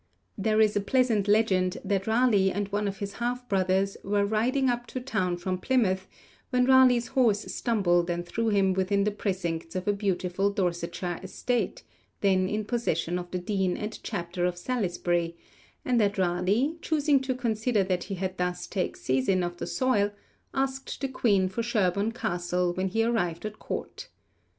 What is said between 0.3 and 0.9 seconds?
There is a